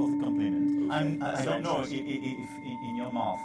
for 0.00 0.10
the 0.10 0.22
compliment. 0.22 0.92
I'm, 0.92 1.22
I, 1.22 1.42
I 1.42 1.44
don't 1.44 1.62
know 1.62 1.80
if, 1.82 1.92
if, 1.92 2.00
if 2.00 2.50
in, 2.64 2.78
in 2.88 2.96
your 2.96 3.12
mouth 3.12 3.40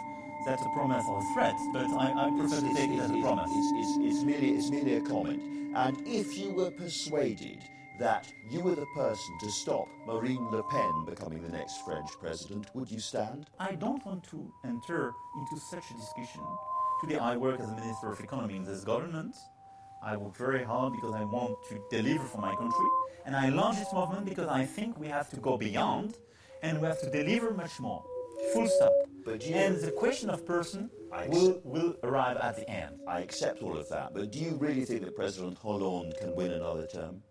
that's 0.46 0.62
a 0.62 0.68
promise 0.70 1.04
or 1.08 1.18
a 1.18 1.34
threat, 1.34 1.54
but 1.72 1.86
I, 1.86 2.26
I 2.26 2.30
prefer 2.38 2.60
to 2.60 2.74
take 2.74 2.90
it 2.90 3.00
as 3.00 3.10
a 3.10 3.20
promise. 3.20 3.50
It's, 3.52 3.72
it's, 3.74 4.14
it's, 4.14 4.24
merely, 4.24 4.50
it's 4.52 4.70
merely 4.70 4.94
a 4.94 5.00
comment. 5.00 5.42
And 5.74 5.96
if 6.06 6.38
you 6.38 6.50
were 6.52 6.70
persuaded 6.70 7.58
that 7.98 8.26
you 8.50 8.60
were 8.60 8.74
the 8.74 8.86
person 8.94 9.38
to 9.40 9.50
stop 9.50 9.88
Marine 10.06 10.46
Le 10.50 10.62
Pen 10.62 11.04
becoming 11.04 11.42
the 11.42 11.48
next 11.48 11.84
French 11.84 12.10
president, 12.20 12.68
would 12.74 12.90
you 12.90 13.00
stand? 13.00 13.50
I 13.58 13.72
don't 13.72 14.04
want 14.06 14.24
to 14.30 14.52
enter 14.64 15.12
into 15.38 15.60
such 15.70 15.84
a 15.90 15.94
discussion. 15.94 16.42
Today 17.02 17.18
I 17.18 17.36
work 17.36 17.60
as 17.60 17.68
a 17.68 17.74
Minister 17.74 18.12
of 18.12 18.20
Economy 18.20 18.56
in 18.56 18.64
this 18.64 18.84
government. 18.84 19.34
I 20.02 20.16
work 20.16 20.36
very 20.36 20.62
hard 20.62 20.92
because 20.92 21.14
I 21.14 21.24
want 21.24 21.56
to 21.70 21.82
deliver 21.90 22.24
for 22.24 22.38
my 22.38 22.54
country. 22.54 22.86
And 23.24 23.34
I 23.34 23.48
launched 23.48 23.80
this 23.80 23.92
movement 23.92 24.26
because 24.26 24.46
I 24.46 24.64
think 24.64 24.98
we 24.98 25.08
have 25.08 25.28
to 25.30 25.36
go 25.38 25.56
beyond 25.56 26.16
and 26.62 26.80
we 26.80 26.86
have 26.86 27.00
to 27.00 27.10
deliver 27.10 27.52
much 27.52 27.78
more. 27.80 28.04
Full 28.52 28.68
stop. 28.68 28.92
But 29.24 29.44
and 29.44 29.76
the 29.80 29.90
question 29.90 30.30
of 30.30 30.46
person 30.46 30.90
will, 31.28 31.60
will 31.64 31.96
arrive 32.02 32.36
at 32.36 32.56
the 32.56 32.68
end. 32.70 33.00
I 33.08 33.20
accept 33.20 33.62
all 33.62 33.76
of 33.76 33.88
that, 33.88 34.14
but 34.14 34.30
do 34.30 34.38
you 34.38 34.56
really 34.56 34.84
think 34.84 35.02
that 35.02 35.16
President 35.16 35.58
Hollande 35.58 36.14
can 36.18 36.34
win 36.36 36.52
another 36.52 36.86
term? 36.86 37.22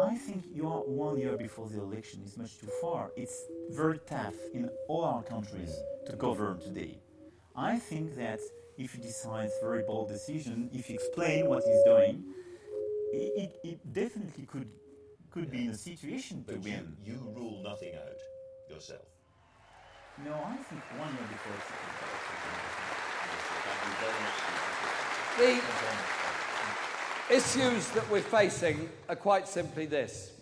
I 0.00 0.16
think 0.16 0.44
you 0.52 0.68
are 0.68 0.80
one 0.80 1.18
year 1.18 1.36
before 1.36 1.68
the 1.68 1.80
election 1.80 2.22
is 2.24 2.36
much 2.36 2.58
too 2.58 2.68
far. 2.80 3.12
It's 3.16 3.44
very 3.70 3.98
tough 4.06 4.34
in 4.52 4.68
all 4.88 5.04
our 5.04 5.22
countries 5.22 5.74
to 6.06 6.16
govern 6.16 6.58
today. 6.60 6.98
I 7.54 7.78
think 7.78 8.16
that 8.16 8.40
if 8.78 8.94
he 8.94 9.00
decides 9.02 9.52
very 9.62 9.82
bold 9.82 10.08
decision, 10.08 10.70
if 10.72 10.86
he 10.86 10.94
explain 10.94 11.46
what 11.46 11.62
he's 11.64 11.82
doing, 11.84 12.24
it, 13.12 13.32
it, 13.42 13.68
it 13.68 13.92
definitely 13.92 14.46
could 14.46 14.68
could 15.32 15.50
be 15.50 15.64
in 15.64 15.70
a 15.70 15.74
situation 15.74 16.44
to 16.44 16.52
But 16.52 16.64
you, 16.64 16.72
win. 16.72 16.96
you 17.04 17.34
rule 17.34 17.62
nothing 17.64 17.94
out 17.94 18.18
yourself. 18.68 19.06
No, 20.24 20.32
I 20.32 20.56
think 20.56 20.82
one 20.98 21.08
year 21.08 21.26
before 21.30 21.54
it's 21.56 21.70
Thank 23.64 23.80
you 23.88 23.94
very 24.00 24.18
much. 24.22 25.78
The 27.28 27.34
issues 27.34 27.88
that 27.92 28.10
we're 28.10 28.20
facing 28.20 28.90
are 29.08 29.16
quite 29.16 29.48
simply 29.48 29.86
this. 29.86 30.32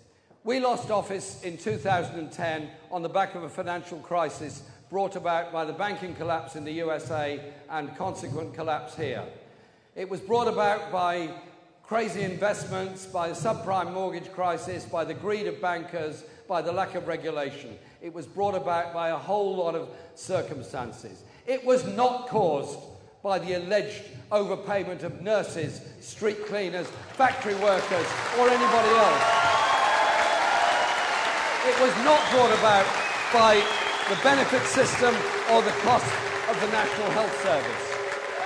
We 0.43 0.59
lost 0.59 0.91
office 0.91 1.43
in 1.43 1.57
2010 1.57 2.71
on 2.91 3.03
the 3.03 3.09
back 3.09 3.37
of 3.37 3.45
a 3.45 3.49
financial 3.49 3.99
crisis 3.99 4.63
brought 4.89 5.15
about 5.15 5.53
by 5.53 5.65
the 5.65 5.73
banking 5.73 6.17
collapse 6.17 6.57
in 6.57 6.65
the 6.65 6.73
USA 6.73 7.41
and 7.71 7.97
consequent 7.97 8.55
collapse 8.55 8.97
here. 8.97 9.23
It 9.95 10.09
was 10.09 10.19
brought 10.21 10.49
about 10.49 10.91
by 10.91 11.31
crazy 11.91 12.23
investments, 12.23 13.05
by 13.05 13.27
the 13.27 13.35
subprime 13.35 13.93
mortgage 13.93 14.31
crisis, 14.31 14.85
by 14.85 15.05
the 15.05 15.13
greed 15.13 15.49
of 15.49 15.61
bankers, 15.61 16.23
by 16.47 16.63
the 16.63 16.71
lack 16.71 16.95
of 16.95 17.09
regulation. 17.09 17.77
It 18.01 18.15
was 18.15 18.29
brought 18.29 18.55
about 18.55 18.95
by 18.95 19.09
a 19.09 19.17
whole 19.17 19.57
lot 19.57 19.75
of 19.75 19.89
circumstances. 20.15 21.25
It 21.49 21.65
was 21.65 21.85
not 21.85 22.29
caused 22.29 22.79
by 23.25 23.41
the 23.41 23.55
alleged 23.55 24.05
overpayment 24.31 25.03
of 25.03 25.21
nurses, 25.21 25.81
street 25.99 26.47
cleaners, 26.47 26.87
factory 27.15 27.57
workers, 27.57 28.07
or 28.39 28.49
anybody 28.49 28.95
else. 28.95 29.27
It 31.67 31.75
was 31.83 31.93
not 32.05 32.23
brought 32.31 32.57
about 32.57 32.87
by 33.35 33.57
the 34.09 34.23
benefit 34.23 34.63
system 34.63 35.13
or 35.51 35.61
the 35.61 35.75
cost 35.83 36.07
of 36.49 36.61
the 36.61 36.69
National 36.69 37.11
Health 37.11 37.43
Service. 37.43 37.91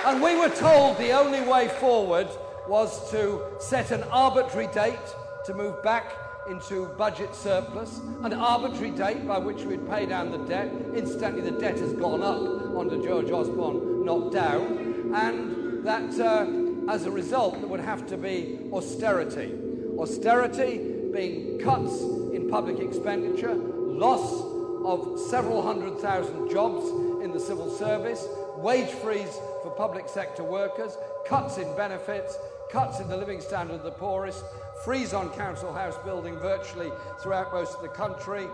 And 0.03 0.19
we 0.19 0.35
were 0.35 0.49
told 0.49 0.97
the 0.97 1.11
only 1.11 1.41
way 1.41 1.67
forward 1.67 2.27
was 2.67 3.09
to 3.11 3.41
set 3.59 3.91
an 3.91 4.03
arbitrary 4.03 4.67
date 4.67 4.97
to 5.45 5.53
move 5.53 5.81
back 5.83 6.15
into 6.49 6.85
budget 6.97 7.33
surplus, 7.33 7.99
an 8.23 8.33
arbitrary 8.33 8.91
date 8.91 9.27
by 9.27 9.37
which 9.37 9.63
we'd 9.63 9.87
pay 9.89 10.05
down 10.05 10.31
the 10.31 10.37
debt. 10.45 10.71
Incidentally, 10.95 11.41
the 11.41 11.59
debt 11.59 11.77
has 11.79 11.93
gone 11.93 12.21
up 12.21 12.77
under 12.77 13.01
George 13.01 13.31
Osborne, 13.31 14.05
not 14.05 14.31
down. 14.31 15.13
And 15.15 15.83
that 15.85 16.19
uh, 16.19 16.91
as 16.91 17.05
a 17.05 17.11
result, 17.11 17.59
there 17.59 17.67
would 17.67 17.79
have 17.79 18.05
to 18.07 18.17
be 18.17 18.59
austerity. 18.71 19.53
Austerity 19.97 21.11
being 21.11 21.59
cuts 21.59 22.01
in 22.33 22.47
public 22.49 22.79
expenditure, 22.79 23.55
loss 23.55 24.43
of 24.85 25.19
several 25.19 25.63
hundred 25.63 25.97
thousand 25.99 26.49
jobs 26.51 26.87
in 27.23 27.31
the 27.31 27.39
civil 27.39 27.75
service, 27.75 28.27
wage 28.57 28.89
freeze 28.89 29.39
for 29.63 29.71
public 29.71 30.07
sector 30.07 30.43
workers, 30.43 30.97
cuts 31.25 31.57
in 31.57 31.75
benefits, 31.75 32.37
cuts 32.75 32.99
in 32.99 33.07
the 33.07 33.15
living 33.15 33.39
standard 33.39 33.75
of 33.75 33.83
the 33.83 33.91
poorest, 33.91 34.43
freeze 34.83 35.13
on 35.13 35.29
council 35.29 35.71
house 35.71 35.97
building 36.03 36.37
virtually 36.39 36.91
throughout 37.21 37.53
most 37.53 37.73
of 37.73 37.81
the 37.81 37.87
country. 37.87 38.49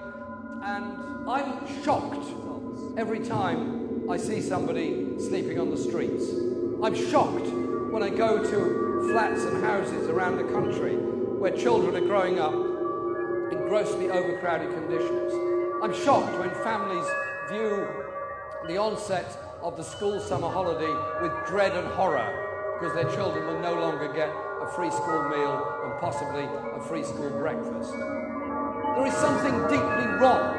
And 0.61 1.27
I'm 1.27 1.83
shocked 1.83 2.27
every 2.97 3.21
time 3.25 4.07
I 4.11 4.17
see 4.17 4.39
somebody 4.39 5.19
sleeping 5.19 5.57
on 5.59 5.71
the 5.71 5.77
streets. 5.77 6.25
I'm 6.83 6.93
shocked 6.93 7.47
when 7.91 8.03
I 8.03 8.09
go 8.09 8.43
to 8.43 9.09
flats 9.11 9.41
and 9.41 9.63
houses 9.63 10.07
around 10.07 10.37
the 10.37 10.53
country 10.53 10.97
where 10.97 11.57
children 11.57 11.95
are 11.95 12.05
growing 12.05 12.37
up 12.37 12.53
in 12.53 13.57
grossly 13.67 14.11
overcrowded 14.11 14.71
conditions. 14.71 15.33
I'm 15.81 15.95
shocked 16.05 16.37
when 16.37 16.51
families 16.63 17.07
view 17.49 17.87
the 18.67 18.77
onset 18.77 19.35
of 19.63 19.77
the 19.77 19.83
school 19.83 20.19
summer 20.19 20.47
holiday 20.47 20.93
with 21.23 21.31
dread 21.47 21.75
and 21.75 21.87
horror 21.87 22.49
because 22.81 22.95
their 22.95 23.15
children 23.15 23.45
will 23.45 23.59
no 23.59 23.79
longer 23.79 24.11
get 24.11 24.29
a 24.59 24.65
free 24.75 24.89
school 24.89 25.29
meal 25.29 25.81
and 25.83 25.99
possibly 26.01 26.45
a 26.73 26.81
free 26.81 27.03
school 27.03 27.29
breakfast. 27.29 27.93
There 27.93 29.05
is 29.05 29.13
something 29.13 29.53
deeply 29.69 30.07
wrong 30.17 30.57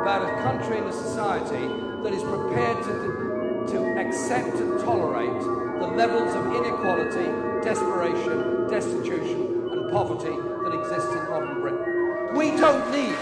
about 0.00 0.22
a 0.22 0.42
country 0.44 0.78
and 0.78 0.86
a 0.86 0.92
society 0.92 1.66
that 2.04 2.12
is 2.12 2.22
prepared 2.22 2.78
to, 2.84 3.66
to 3.72 3.98
accept 3.98 4.54
and 4.54 4.78
tolerate 4.84 5.40
the 5.80 5.88
levels 5.96 6.32
of 6.36 6.46
inequality, 6.54 7.26
desperation, 7.66 8.70
destitution, 8.70 9.68
and 9.72 9.90
poverty 9.90 10.30
that 10.30 10.78
exist 10.78 11.10
in 11.10 11.28
modern 11.28 11.60
Britain. 11.60 12.36
We 12.36 12.52
don't 12.52 12.88
need 12.92 13.16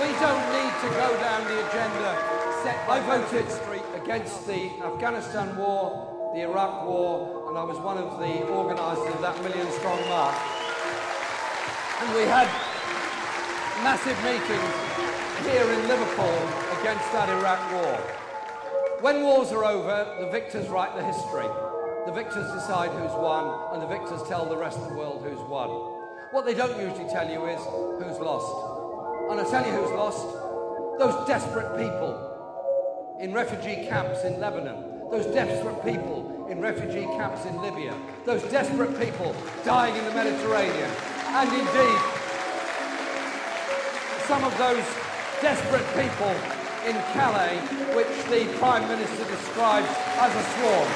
We 0.00 0.06
don't 0.18 0.49
to 0.80 0.88
go 0.96 1.14
down 1.20 1.44
the 1.44 1.60
agenda 1.68 2.16
set. 2.64 2.88
I 2.88 3.04
voted 3.04 3.44
against 4.00 4.46
the 4.46 4.70
Afghanistan 4.80 5.54
war, 5.54 6.32
the 6.34 6.40
Iraq 6.40 6.86
war, 6.86 7.50
and 7.50 7.58
I 7.58 7.64
was 7.64 7.76
one 7.80 7.98
of 7.98 8.18
the 8.18 8.48
organisers 8.48 9.14
of 9.14 9.20
that 9.20 9.36
million 9.44 9.70
strong 9.76 10.00
march. 10.08 10.40
And 12.00 12.08
we 12.16 12.24
had 12.24 12.48
massive 13.84 14.16
meetings 14.24 14.72
here 15.44 15.68
in 15.68 15.84
Liverpool 15.84 16.40
against 16.80 17.12
that 17.12 17.28
Iraq 17.28 17.60
war. 17.76 18.00
When 19.04 19.20
wars 19.22 19.52
are 19.52 19.66
over, 19.66 20.16
the 20.18 20.30
victors 20.30 20.68
write 20.68 20.96
the 20.96 21.04
history. 21.04 21.48
The 22.06 22.12
victors 22.12 22.50
decide 22.56 22.88
who's 22.96 23.12
won, 23.20 23.74
and 23.74 23.82
the 23.82 23.86
victors 23.86 24.22
tell 24.26 24.48
the 24.48 24.56
rest 24.56 24.78
of 24.78 24.88
the 24.88 24.94
world 24.94 25.20
who's 25.28 25.44
won. 25.44 25.68
What 26.32 26.46
they 26.46 26.54
don't 26.54 26.80
usually 26.80 27.10
tell 27.12 27.28
you 27.28 27.44
is 27.52 27.60
who's 28.00 28.16
lost. 28.16 28.48
And 29.28 29.38
I 29.38 29.44
tell 29.44 29.66
you 29.66 29.72
who's 29.76 29.92
lost 29.92 30.39
those 31.00 31.26
desperate 31.26 31.78
people 31.78 33.16
in 33.20 33.32
refugee 33.32 33.86
camps 33.86 34.22
in 34.22 34.38
Lebanon, 34.38 35.08
those 35.10 35.24
desperate 35.32 35.82
people 35.82 36.46
in 36.50 36.60
refugee 36.60 37.06
camps 37.16 37.46
in 37.46 37.56
Libya, 37.62 37.94
those 38.26 38.42
desperate 38.52 38.92
people 39.00 39.34
dying 39.64 39.96
in 39.96 40.04
the 40.04 40.10
Mediterranean, 40.10 40.90
and 41.40 41.48
indeed 41.48 42.00
some 44.28 44.44
of 44.44 44.52
those 44.58 44.84
desperate 45.40 45.88
people 45.96 46.36
in 46.84 46.92
Calais, 47.16 47.56
which 47.96 48.12
the 48.28 48.44
Prime 48.58 48.86
Minister 48.86 49.24
describes 49.24 49.88
as 50.20 50.36
a 50.36 50.44
swarm. 50.52 50.90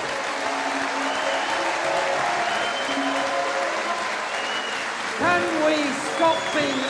Can 5.17 5.43
we 5.65 5.81
stop 6.13 6.37
being, 6.53 6.85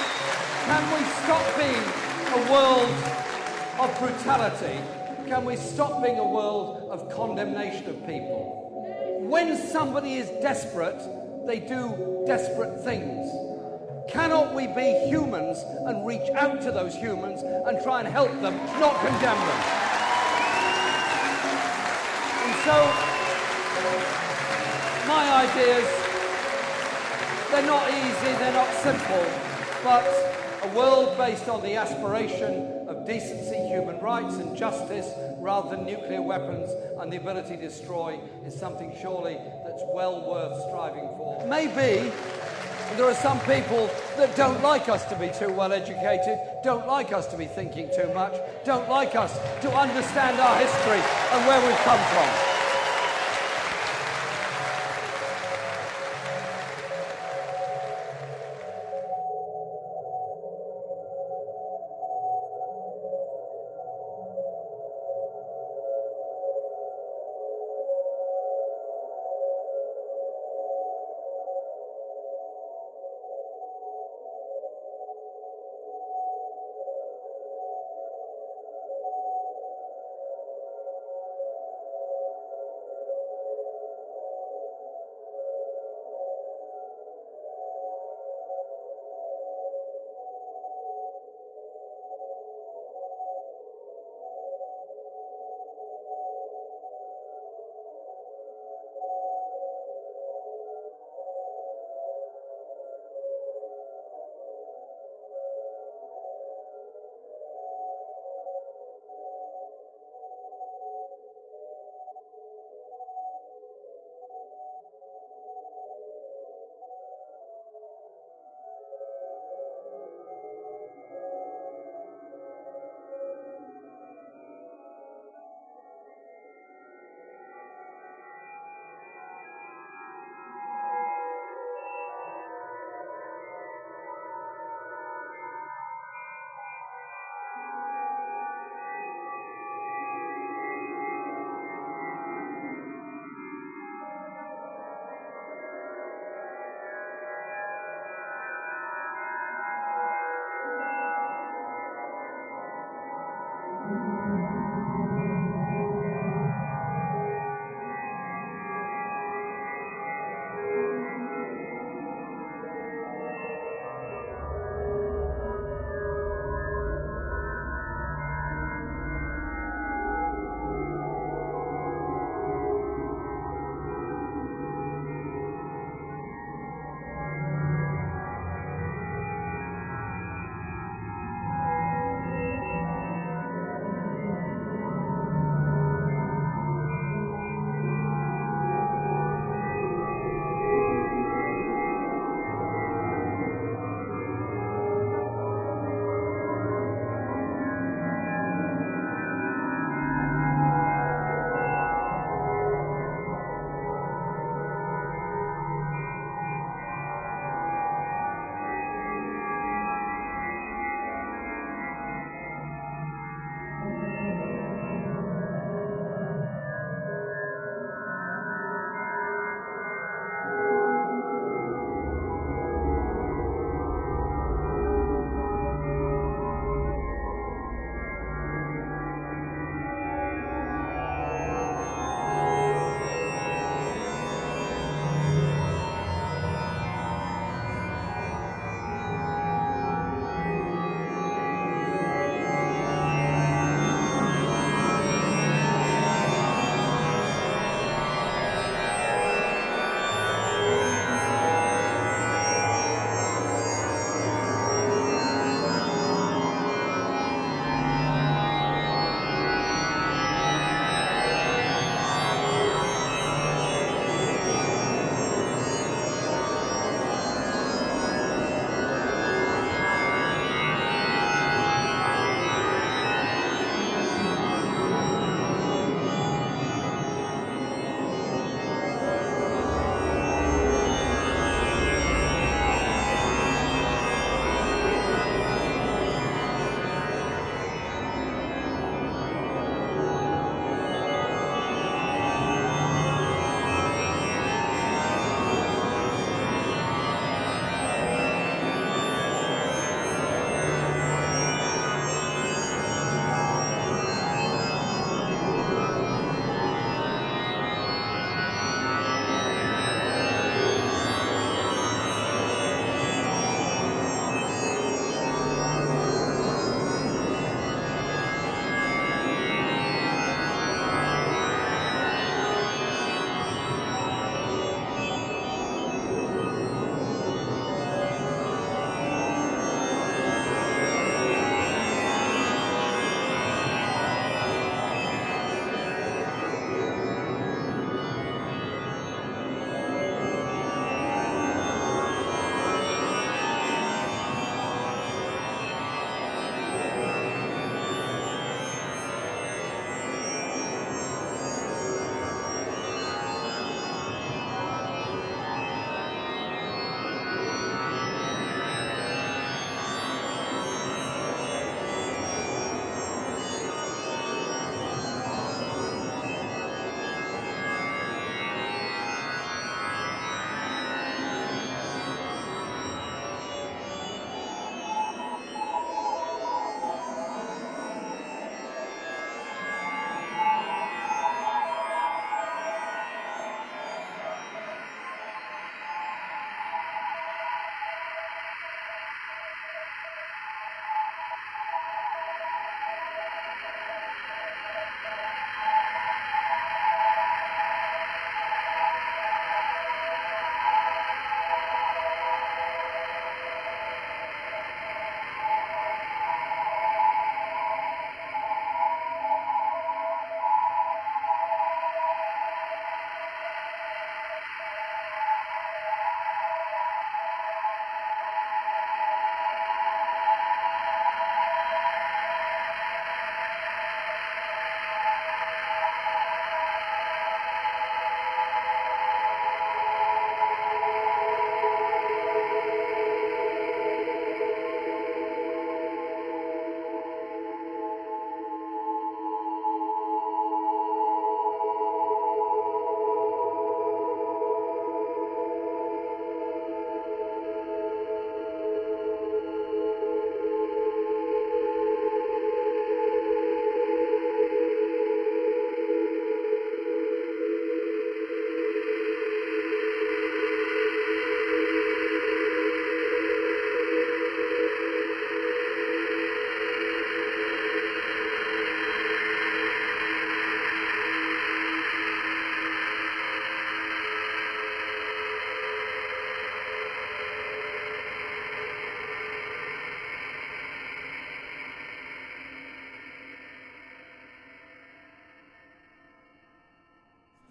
can 0.66 0.82
we 0.98 1.04
stop 1.22 1.46
being 1.56 2.13
a 2.34 2.50
world 2.50 2.90
of 3.78 3.96
brutality? 4.00 4.80
Can 5.28 5.44
we 5.44 5.54
stop 5.54 6.02
being 6.02 6.18
a 6.18 6.28
world 6.28 6.88
of 6.90 7.08
condemnation 7.08 7.88
of 7.88 8.04
people? 8.06 9.20
When 9.20 9.56
somebody 9.56 10.14
is 10.14 10.28
desperate, 10.42 11.00
they 11.46 11.60
do 11.60 12.24
desperate 12.26 12.80
things. 12.82 13.30
Cannot 14.10 14.52
we 14.52 14.66
be 14.66 15.06
humans 15.06 15.62
and 15.86 16.04
reach 16.04 16.28
out 16.34 16.60
to 16.62 16.72
those 16.72 16.96
humans 16.96 17.42
and 17.42 17.80
try 17.84 18.00
and 18.00 18.08
help 18.08 18.32
them, 18.40 18.56
not 18.80 18.98
condemn 18.98 19.38
them? 19.38 19.60
And 22.42 22.54
so, 22.66 22.76
my 25.06 25.24
ideas, 25.46 25.86
they're 27.52 27.66
not 27.66 27.88
easy, 27.90 28.32
they're 28.38 28.52
not 28.52 28.74
simple, 28.82 29.24
but 29.84 30.33
a 30.64 30.74
world 30.74 31.16
based 31.18 31.48
on 31.48 31.60
the 31.62 31.74
aspiration 31.74 32.88
of 32.88 33.06
decency, 33.06 33.56
human 33.68 34.00
rights, 34.00 34.36
and 34.36 34.56
justice 34.56 35.10
rather 35.38 35.76
than 35.76 35.84
nuclear 35.84 36.22
weapons 36.22 36.70
and 37.00 37.12
the 37.12 37.16
ability 37.16 37.56
to 37.56 37.62
destroy 37.62 38.18
is 38.46 38.58
something 38.58 38.94
surely 39.00 39.36
that's 39.64 39.82
well 39.92 40.22
worth 40.26 40.58
striving 40.68 41.08
for. 41.18 41.44
Maybe 41.46 42.10
there 42.96 43.04
are 43.04 43.14
some 43.14 43.38
people 43.40 43.90
that 44.16 44.34
don't 44.36 44.62
like 44.62 44.88
us 44.88 45.04
to 45.06 45.16
be 45.16 45.30
too 45.38 45.52
well 45.52 45.72
educated, 45.72 46.38
don't 46.62 46.86
like 46.86 47.12
us 47.12 47.26
to 47.28 47.36
be 47.36 47.46
thinking 47.46 47.90
too 47.94 48.10
much, 48.14 48.34
don't 48.64 48.88
like 48.88 49.14
us 49.14 49.32
to 49.60 49.70
understand 49.70 50.40
our 50.40 50.56
history 50.58 51.02
and 51.32 51.46
where 51.46 51.60
we've 51.66 51.84
come 51.84 52.00
from. 52.14 52.53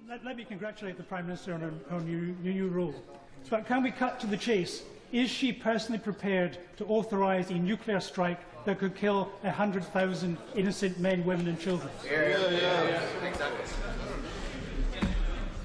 Let, 0.09 0.23
let, 0.25 0.37
me 0.37 0.43
congratulate 0.43 0.97
the 0.97 1.03
Prime 1.03 1.25
Minister 1.25 1.53
on 1.53 1.79
her, 1.89 1.99
new, 2.01 2.35
new 2.41 2.67
role. 2.67 2.93
But 3.49 3.65
can 3.65 3.83
we 3.83 3.91
cut 3.91 4.19
to 4.21 4.27
the 4.27 4.37
chase? 4.37 4.83
Is 5.11 5.29
she 5.29 5.53
personally 5.53 5.99
prepared 5.99 6.57
to 6.77 6.85
authorise 6.85 7.49
a 7.49 7.53
nuclear 7.53 7.99
strike 7.99 8.39
that 8.65 8.79
could 8.79 8.95
kill 8.95 9.25
100,000 9.41 10.37
innocent 10.55 10.99
men, 10.99 11.23
women 11.25 11.47
and 11.47 11.59
children? 11.59 11.89
Yeah, 12.05 12.29
yeah, 12.29 12.51
yeah. 12.51 13.01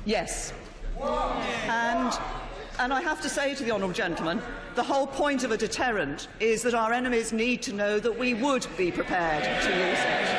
Yes. 0.05 0.53
And, 1.66 2.12
and 2.79 2.92
I 2.92 3.01
have 3.01 3.20
to 3.22 3.29
say 3.29 3.55
to 3.55 3.64
the 3.64 3.70
honourable 3.70 3.94
gentleman, 3.94 4.42
the 4.74 4.83
whole 4.83 5.07
point 5.07 5.44
of 5.44 5.51
a 5.51 5.57
deterrent 5.57 6.29
is 6.40 6.62
that 6.62 6.74
our 6.74 6.92
enemies 6.92 7.33
need 7.33 7.62
to 7.62 7.72
know 7.72 7.98
that 7.98 8.18
we 8.18 8.35
would 8.35 8.66
be 8.77 8.90
prepared 8.90 9.44
to 9.62 9.70
use 9.70 9.98
it. 9.98 10.38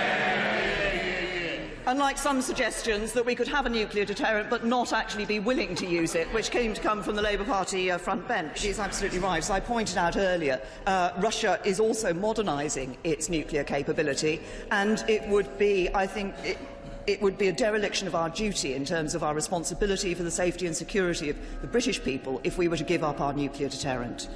Unlike 1.89 2.19
some 2.19 2.39
suggestions 2.43 3.13
that 3.13 3.25
we 3.25 3.33
could 3.33 3.47
have 3.47 3.65
a 3.65 3.69
nuclear 3.69 4.05
deterrent 4.05 4.47
but 4.47 4.63
not 4.63 4.93
actually 4.93 5.25
be 5.25 5.39
willing 5.39 5.73
to 5.73 5.87
use 5.87 6.13
it, 6.13 6.27
which 6.35 6.51
came 6.51 6.71
to 6.75 6.81
come 6.81 7.01
from 7.01 7.15
the 7.15 7.21
Labour 7.23 7.45
Party 7.45 7.89
uh, 7.89 7.97
front 7.97 8.27
bench. 8.27 8.59
She's 8.59 8.77
absolutely 8.77 9.17
right. 9.17 9.39
As 9.39 9.49
I 9.49 9.59
pointed 9.59 9.97
out 9.97 10.15
earlier, 10.15 10.61
uh, 10.85 11.13
Russia 11.17 11.59
is 11.65 11.79
also 11.79 12.13
modernising 12.13 12.95
its 13.03 13.27
nuclear 13.27 13.63
capability, 13.63 14.39
and 14.69 15.03
it 15.07 15.27
would 15.29 15.57
be, 15.57 15.89
I 15.95 16.05
think, 16.05 16.35
it, 16.43 16.59
it 17.07 17.23
would 17.23 17.39
be 17.39 17.47
a 17.47 17.53
dereliction 17.53 18.07
of 18.07 18.13
our 18.13 18.29
duty 18.29 18.75
in 18.75 18.85
terms 18.85 19.15
of 19.15 19.23
our 19.23 19.33
responsibility 19.33 20.13
for 20.13 20.21
the 20.21 20.29
safety 20.29 20.67
and 20.67 20.75
security 20.75 21.31
of 21.31 21.37
the 21.61 21.67
British 21.67 22.03
people 22.03 22.39
if 22.43 22.59
we 22.59 22.67
were 22.67 22.77
to 22.77 22.83
give 22.83 23.03
up 23.03 23.19
our 23.19 23.33
nuclear 23.33 23.67
deterrent. 23.67 24.29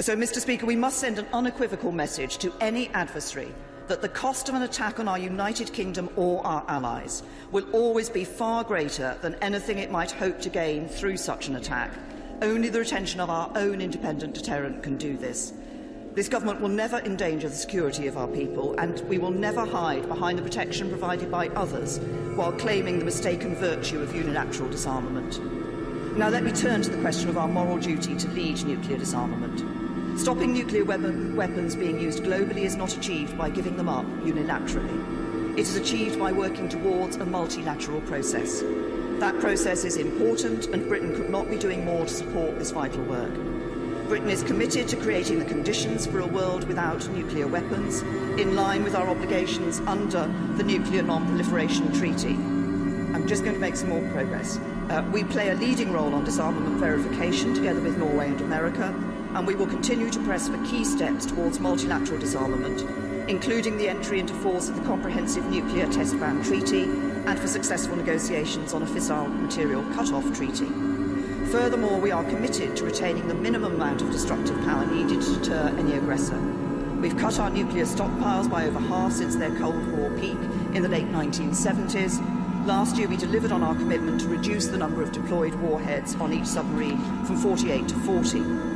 So, 0.00 0.16
Mr 0.16 0.40
Speaker, 0.40 0.64
we 0.64 0.76
must 0.76 1.00
send 1.00 1.18
an 1.18 1.26
unequivocal 1.34 1.92
message 1.92 2.38
to 2.38 2.50
any 2.62 2.88
adversary 2.94 3.52
that 3.88 4.02
the 4.02 4.08
cost 4.08 4.48
of 4.48 4.54
an 4.54 4.62
attack 4.62 5.00
on 5.00 5.08
our 5.08 5.18
United 5.18 5.72
Kingdom 5.72 6.08
or 6.16 6.44
our 6.46 6.64
allies 6.68 7.22
will 7.50 7.68
always 7.72 8.08
be 8.08 8.24
far 8.24 8.64
greater 8.64 9.16
than 9.22 9.34
anything 9.36 9.78
it 9.78 9.90
might 9.90 10.10
hope 10.10 10.40
to 10.40 10.48
gain 10.48 10.88
through 10.88 11.16
such 11.16 11.48
an 11.48 11.56
attack. 11.56 11.92
Only 12.40 12.68
the 12.68 12.80
retention 12.80 13.20
of 13.20 13.30
our 13.30 13.50
own 13.54 13.80
independent 13.80 14.34
deterrent 14.34 14.82
can 14.82 14.96
do 14.96 15.16
this. 15.16 15.52
This 16.14 16.28
government 16.28 16.60
will 16.60 16.68
never 16.68 16.98
endanger 16.98 17.48
the 17.48 17.54
security 17.54 18.06
of 18.06 18.18
our 18.18 18.28
people, 18.28 18.74
and 18.78 19.00
we 19.08 19.16
will 19.18 19.30
never 19.30 19.64
hide 19.64 20.08
behind 20.08 20.38
the 20.38 20.42
protection 20.42 20.90
provided 20.90 21.30
by 21.30 21.48
others 21.48 21.98
while 22.34 22.52
claiming 22.52 22.98
the 22.98 23.04
mistaken 23.04 23.54
virtue 23.54 24.00
of 24.00 24.14
unilateral 24.14 24.68
disarmament. 24.68 25.40
Now 26.18 26.28
let 26.28 26.44
me 26.44 26.52
turn 26.52 26.82
to 26.82 26.90
the 26.90 27.00
question 27.00 27.30
of 27.30 27.38
our 27.38 27.48
moral 27.48 27.78
duty 27.78 28.14
to 28.16 28.28
lead 28.28 28.62
nuclear 28.64 28.98
disarmament. 28.98 29.81
Stopping 30.16 30.52
nuclear 30.52 30.84
weapon, 30.84 31.34
weapons 31.34 31.74
being 31.74 31.98
used 31.98 32.22
globally 32.22 32.64
is 32.64 32.76
not 32.76 32.96
achieved 32.96 33.36
by 33.36 33.48
giving 33.48 33.76
them 33.76 33.88
up 33.88 34.04
unilaterally. 34.24 35.52
It 35.54 35.60
is 35.60 35.74
achieved 35.74 36.18
by 36.18 36.32
working 36.32 36.68
towards 36.68 37.16
a 37.16 37.24
multilateral 37.24 38.02
process. 38.02 38.62
That 39.18 39.40
process 39.40 39.84
is 39.84 39.96
important, 39.96 40.66
and 40.66 40.86
Britain 40.86 41.16
could 41.16 41.30
not 41.30 41.48
be 41.48 41.56
doing 41.56 41.84
more 41.84 42.04
to 42.04 42.12
support 42.12 42.58
this 42.58 42.70
vital 42.70 43.02
work. 43.04 43.32
Britain 44.06 44.28
is 44.28 44.42
committed 44.42 44.86
to 44.88 44.96
creating 44.96 45.38
the 45.38 45.44
conditions 45.46 46.06
for 46.06 46.20
a 46.20 46.26
world 46.26 46.68
without 46.68 47.08
nuclear 47.08 47.46
weapons, 47.46 48.02
in 48.38 48.54
line 48.54 48.84
with 48.84 48.94
our 48.94 49.08
obligations 49.08 49.80
under 49.86 50.30
the 50.56 50.62
Nuclear 50.62 51.02
Non-Proliferation 51.02 51.90
Treaty. 51.94 52.34
I'm 53.14 53.26
just 53.26 53.44
going 53.44 53.54
to 53.54 53.60
make 53.60 53.76
some 53.76 53.88
more 53.88 54.06
progress. 54.12 54.58
Uh, 54.90 55.08
we 55.10 55.24
play 55.24 55.50
a 55.50 55.54
leading 55.54 55.90
role 55.92 56.14
on 56.14 56.24
disarmament 56.24 56.76
verification 56.76 57.54
together 57.54 57.80
with 57.80 57.96
Norway 57.96 58.28
and 58.28 58.40
America, 58.42 58.94
and 59.34 59.46
we 59.46 59.54
will 59.54 59.66
continue 59.66 60.10
to 60.10 60.20
press 60.20 60.48
for 60.48 60.62
key 60.64 60.84
steps 60.84 61.24
towards 61.24 61.58
multilateral 61.58 62.18
disarmament, 62.18 62.82
including 63.30 63.78
the 63.78 63.88
entry 63.88 64.20
into 64.20 64.34
force 64.34 64.68
of 64.68 64.76
the 64.76 64.82
Comprehensive 64.82 65.44
Nuclear 65.46 65.90
Test 65.90 66.18
Ban 66.20 66.42
Treaty 66.44 66.82
and 66.82 67.38
for 67.38 67.46
successful 67.46 67.96
negotiations 67.96 68.74
on 68.74 68.82
a 68.82 68.86
fissile 68.86 69.28
material 69.40 69.82
cut-off 69.94 70.36
treaty. 70.36 70.68
Furthermore, 71.50 71.98
we 71.98 72.10
are 72.10 72.24
committed 72.24 72.76
to 72.76 72.84
retaining 72.84 73.26
the 73.26 73.34
minimum 73.34 73.74
amount 73.74 74.02
of 74.02 74.10
destructive 74.10 74.58
power 74.64 74.84
needed 74.86 75.22
to 75.22 75.38
deter 75.38 75.74
any 75.78 75.94
aggressor. 75.94 76.38
We've 77.00 77.16
cut 77.16 77.38
our 77.40 77.50
nuclear 77.50 77.84
stockpiles 77.84 78.50
by 78.50 78.66
over 78.66 78.78
half 78.78 79.12
since 79.12 79.36
their 79.36 79.54
Cold 79.58 79.86
War 79.92 80.10
peak 80.18 80.38
in 80.74 80.82
the 80.82 80.88
late 80.88 81.10
1970s. 81.10 82.66
Last 82.66 82.96
year, 82.96 83.08
we 83.08 83.16
delivered 83.16 83.50
on 83.50 83.62
our 83.62 83.74
commitment 83.74 84.20
to 84.20 84.28
reduce 84.28 84.68
the 84.68 84.78
number 84.78 85.02
of 85.02 85.10
deployed 85.10 85.54
warheads 85.54 86.14
on 86.16 86.32
each 86.32 86.46
submarine 86.46 86.98
from 87.24 87.36
48 87.38 87.88
to 87.88 87.94
40 87.96 88.71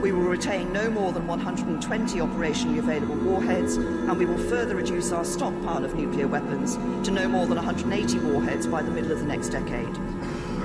we 0.00 0.12
will 0.12 0.22
retain 0.22 0.72
no 0.72 0.90
more 0.90 1.12
than 1.12 1.26
120 1.26 2.18
operationally 2.18 2.78
available 2.78 3.16
warheads, 3.16 3.76
and 3.76 4.16
we 4.18 4.26
will 4.26 4.38
further 4.38 4.76
reduce 4.76 5.12
our 5.12 5.24
stockpile 5.24 5.84
of 5.84 5.94
nuclear 5.94 6.28
weapons 6.28 6.76
to 7.06 7.10
no 7.10 7.28
more 7.28 7.46
than 7.46 7.56
180 7.56 8.18
warheads 8.20 8.66
by 8.66 8.82
the 8.82 8.90
middle 8.90 9.12
of 9.12 9.20
the 9.20 9.26
next 9.26 9.48
decade. 9.48 9.98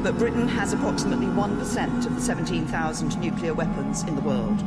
But 0.04 0.18
Britain 0.18 0.48
has 0.48 0.74
approximately 0.74 1.28
1% 1.28 2.06
of 2.06 2.16
the 2.16 2.22
17,000 2.22 3.20
nuclear 3.20 3.54
weapons 3.54 4.04
in 4.04 4.16
the 4.16 4.22
world. 4.22 4.64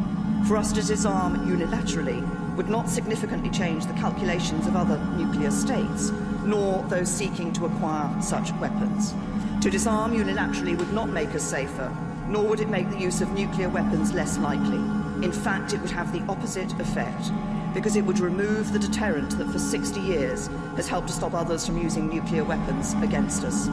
For 0.46 0.57
us 0.57 0.72
to 0.72 0.83
disarm 0.83 1.46
unilaterally 1.46 2.22
would 2.57 2.68
not 2.68 2.88
significantly 2.88 3.50
change 3.50 3.87
the 3.87 3.94
calculations 3.94 4.66
of 4.66 4.77
other 4.77 4.98
nuclear 5.16 5.50
states, 5.50 6.11
nor 6.44 6.83
those 6.85 7.11
seeking 7.11 7.53
to 7.55 7.66
acquire 7.66 8.11
such 8.22 8.53
weapons. 8.55 9.14
To 9.62 9.70
disarm 9.70 10.12
unilaterally 10.12 10.77
would 10.77 10.92
not 10.92 11.09
make 11.09 11.35
us 11.35 11.42
safer, 11.42 11.90
nor 12.28 12.44
would 12.44 12.60
it 12.60 12.68
make 12.68 12.88
the 12.90 12.98
use 12.98 13.20
of 13.20 13.30
nuclear 13.32 13.68
weapons 13.68 14.12
less 14.12 14.38
likely. 14.38 14.78
In 15.24 15.32
fact, 15.32 15.72
it 15.72 15.80
would 15.80 15.90
have 15.90 16.12
the 16.12 16.24
opposite 16.30 16.72
effect, 16.80 17.30
because 17.72 17.96
it 17.96 18.04
would 18.04 18.20
remove 18.20 18.72
the 18.72 18.78
deterrent 18.78 19.37
that 19.38 19.50
for 19.50 19.58
60 19.58 20.00
years 20.00 20.48
has 20.76 20.88
helped 20.88 21.08
to 21.08 21.14
stop 21.14 21.34
others 21.34 21.66
from 21.66 21.78
using 21.78 22.08
nuclear 22.08 22.44
weapons 22.44 22.94
against 23.02 23.44
us. 23.44 23.68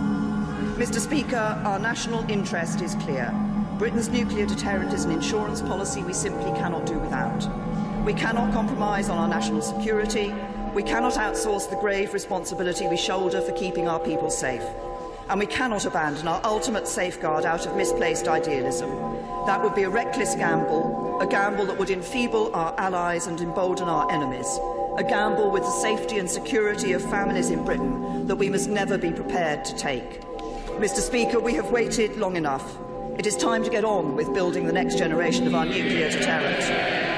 Mr 0.76 1.00
Speaker, 1.00 1.62
our 1.66 1.80
national 1.80 2.30
interest 2.30 2.82
is 2.82 2.96
clear. 2.96 3.34
Britain's 3.78 4.10
nuclear 4.10 4.46
deterrent 4.46 4.94
is 4.94 5.06
an 5.06 5.12
insurance 5.12 5.62
policy 5.62 6.04
we 6.04 6.14
simply 6.14 6.52
cannot 6.52 6.86
do 6.86 6.98
without. 7.00 7.48
We 8.06 8.14
cannot 8.14 8.54
compromise 8.54 9.10
on 9.10 9.18
our 9.18 9.28
national 9.28 9.62
security. 9.62 10.34
We 10.74 10.84
cannot 10.84 11.14
outsource 11.14 11.70
the 11.70 11.76
grave 11.76 12.14
responsibility 12.14 12.88
we 12.88 12.98
shoulder 12.98 13.42
for 13.42 13.52
keeping 13.52 13.88
our 13.88 14.00
people 14.00 14.30
safe 14.30 14.64
and 15.32 15.40
we 15.40 15.46
cannot 15.46 15.86
abandon 15.86 16.28
our 16.28 16.42
ultimate 16.44 16.86
safeguard 16.86 17.46
out 17.46 17.66
of 17.66 17.78
misplaced 17.78 18.28
idealism. 18.28 18.90
That 19.46 19.64
would 19.64 19.74
be 19.74 19.84
a 19.84 19.90
reckless 19.90 20.36
gamble, 20.36 21.22
a 21.22 21.26
gamble 21.26 21.66
that 21.68 21.80
would 21.80 21.90
enfeeble 21.90 22.54
our 22.54 22.78
allies 22.78 23.28
and 23.28 23.40
embolden 23.40 23.88
our 23.88 24.12
enemies, 24.12 24.60
a 24.98 25.06
gamble 25.08 25.50
with 25.50 25.64
the 25.64 25.72
safety 25.72 26.20
and 26.20 26.30
security 26.30 26.92
of 26.92 27.02
families 27.10 27.50
in 27.50 27.64
Britain 27.64 28.28
that 28.28 28.36
we 28.36 28.50
must 28.50 28.70
never 28.70 28.98
be 28.98 29.12
prepared 29.12 29.64
to 29.64 29.76
take. 29.78 30.20
Mr 30.82 31.00
Speaker, 31.00 31.40
we 31.40 31.54
have 31.54 31.72
waited 31.72 32.18
long 32.18 32.36
enough. 32.36 32.78
It 33.18 33.26
is 33.26 33.38
time 33.38 33.64
to 33.64 33.70
get 33.70 33.86
on 33.86 34.18
with 34.18 34.34
building 34.34 34.68
the 34.68 34.74
next 34.74 34.98
generation 34.98 35.48
of 35.48 35.56
our 35.56 35.66
nuclear 35.66 36.12
deterrent. 36.12 37.11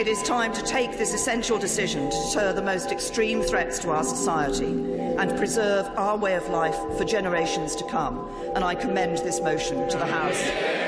It 0.00 0.08
is 0.08 0.22
time 0.22 0.54
to 0.54 0.62
take 0.62 0.96
this 0.96 1.12
essential 1.12 1.58
decision 1.58 2.08
to 2.08 2.16
deter 2.24 2.54
the 2.54 2.62
most 2.62 2.90
extreme 2.90 3.42
threats 3.42 3.78
to 3.80 3.90
our 3.90 4.02
society 4.02 4.64
and 4.64 5.36
preserve 5.36 5.86
our 5.88 6.16
way 6.16 6.36
of 6.36 6.48
life 6.48 6.78
for 6.96 7.04
generations 7.04 7.76
to 7.76 7.84
come. 7.84 8.26
And 8.54 8.64
I 8.64 8.74
commend 8.74 9.18
this 9.18 9.42
motion 9.42 9.86
to 9.90 9.98
the 9.98 10.06
House. 10.06 10.79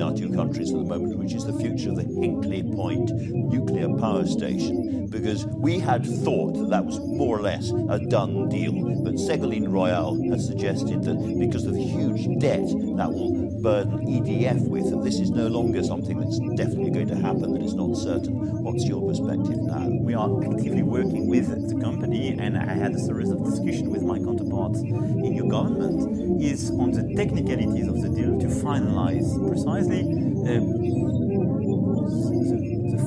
Between 0.00 0.12
our 0.12 0.16
two 0.16 0.34
countries 0.34 0.70
at 0.70 0.78
the 0.78 0.84
moment, 0.84 1.18
which 1.18 1.34
is 1.34 1.44
the 1.44 1.52
future 1.52 1.90
of 1.90 1.96
the 1.96 2.04
Hinkley 2.04 2.62
Point 2.74 3.10
nuclear 3.10 3.88
power 3.98 4.26
station, 4.26 5.06
because 5.08 5.46
we 5.46 5.78
had 5.78 6.04
thought 6.06 6.54
that 6.54 6.70
that 6.70 6.84
was 6.84 6.98
more 7.00 7.29
or 7.40 7.44
less 7.44 7.70
a 7.88 7.98
done 7.98 8.48
deal. 8.48 8.72
But 9.02 9.14
Ségolène 9.14 9.72
Royal 9.72 10.20
has 10.30 10.46
suggested 10.46 11.02
that 11.04 11.38
because 11.38 11.64
of 11.64 11.74
the 11.74 11.82
huge 11.82 12.28
debt 12.38 12.66
that 12.96 13.10
will 13.10 13.50
burden 13.60 14.00
EDF 14.00 14.68
with, 14.68 14.90
that 14.90 15.02
this 15.02 15.18
is 15.20 15.30
no 15.30 15.48
longer 15.48 15.82
something 15.82 16.18
that's 16.20 16.38
definitely 16.56 16.90
going 16.90 17.08
to 17.08 17.16
happen, 17.16 17.52
that 17.52 17.62
it's 17.62 17.74
not 17.74 17.96
certain. 17.96 18.34
What's 18.62 18.84
your 18.84 19.06
perspective 19.08 19.58
now? 19.58 19.88
We 19.88 20.14
are 20.14 20.28
actively 20.44 20.82
working 20.82 21.28
with 21.28 21.48
the 21.68 21.80
company, 21.80 22.36
and 22.38 22.58
I 22.58 22.74
had 22.74 22.92
a 22.92 22.98
series 22.98 23.30
of 23.30 23.44
discussions 23.44 23.88
with 23.88 24.02
my 24.02 24.18
counterparts 24.18 24.80
in 24.80 25.32
your 25.34 25.48
government, 25.48 26.42
is 26.42 26.70
on 26.70 26.92
the 26.92 27.14
technicalities 27.14 27.88
of 27.88 28.00
the 28.02 28.08
deal 28.08 28.38
to 28.38 28.46
finalize 28.46 29.28
precisely 29.48 30.02
uh, 30.44 31.19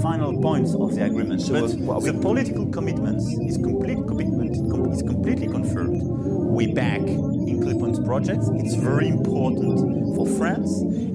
final 0.03 0.37
points 0.41 0.75
of 0.75 0.93
the 0.95 1.05
agreement. 1.05 1.41
So 1.41 1.53
but 1.53 2.01
the 2.01 2.13
political 2.13 2.65
commitments 2.67 3.25
is 3.25 3.55
complete 3.55 4.05
commitment 4.05 4.53
com- 4.69 4.91
is 4.91 5.01
completely 5.01 5.47
confirmed. 5.47 6.03
We 6.03 6.67
back 6.67 6.99
Hinkley 6.99 7.79
Point's 7.79 7.99
projects. 7.99 8.49
It's 8.55 8.75
very 8.75 9.07
important 9.07 9.79
for 10.17 10.27
France. 10.27 10.69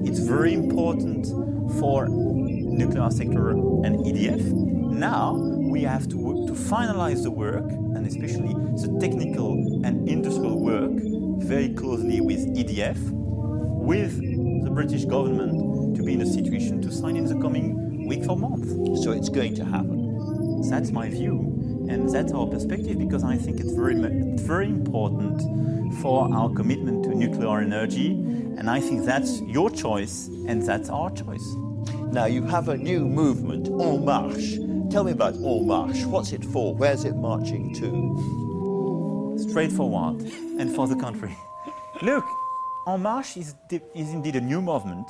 It's 0.09 0.17
very 0.17 0.55
important 0.55 1.27
for 1.79 2.07
nuclear 2.09 3.11
sector 3.11 3.51
and 3.51 4.03
EDF. 4.07 4.41
Now 4.91 5.35
we 5.35 5.83
have 5.83 6.07
to 6.09 6.17
work 6.17 6.47
to 6.47 6.53
finalize 6.53 7.21
the 7.21 7.31
work 7.31 7.69
and 7.69 8.07
especially 8.07 8.55
the 8.81 8.97
technical 8.99 9.53
and 9.85 10.09
industrial 10.09 10.59
work 10.59 10.93
very 11.43 11.69
closely 11.75 12.21
with 12.21 12.39
EDF, 12.57 12.97
with 13.11 14.19
the 14.63 14.71
British 14.71 15.05
government 15.05 15.95
to 15.95 16.01
be 16.01 16.13
in 16.13 16.21
a 16.21 16.25
situation 16.25 16.81
to 16.81 16.91
sign 16.91 17.15
in 17.15 17.25
the 17.25 17.39
coming 17.39 17.88
weeks 18.09 18.25
for 18.25 18.35
month. 18.35 18.67
So 19.03 19.11
it's 19.11 19.29
going 19.29 19.55
to 19.55 19.63
happen. 19.63 19.99
That's 20.69 20.91
my 20.91 21.09
view, 21.09 21.87
and 21.89 22.09
that's 22.09 22.33
our 22.33 22.47
perspective 22.47 22.97
because 22.97 23.23
I 23.23 23.37
think 23.37 23.59
it's 23.59 23.71
very, 23.71 23.95
very 24.35 24.67
important 24.67 25.41
for 26.01 26.33
our 26.33 26.49
commitment 26.49 27.03
to 27.05 27.15
nuclear 27.15 27.59
energy, 27.59 28.11
and 28.57 28.69
I 28.69 28.79
think 28.81 29.05
that's 29.05 29.41
your 29.41 29.69
choice 29.69 30.27
and 30.47 30.61
that's 30.61 30.89
our 30.89 31.11
choice. 31.11 31.45
Now 32.11 32.25
you 32.25 32.43
have 32.43 32.67
a 32.69 32.77
new 32.77 33.05
movement, 33.05 33.67
En 33.67 34.03
Marche. 34.03 34.57
Tell 34.91 35.03
me 35.03 35.11
about 35.11 35.35
En 35.35 35.67
Marche. 35.67 36.05
What's 36.05 36.33
it 36.33 36.43
for? 36.43 36.75
Where's 36.75 37.05
it 37.05 37.15
marching 37.15 37.73
to? 37.75 39.37
Straightforward 39.49 40.21
and 40.59 40.75
for 40.75 40.87
the 40.87 40.95
country. 40.95 41.37
Look, 42.01 42.25
En 42.87 43.01
Marche 43.01 43.37
is, 43.37 43.55
is 43.71 44.09
indeed 44.09 44.35
a 44.35 44.41
new 44.41 44.61
movement 44.61 45.09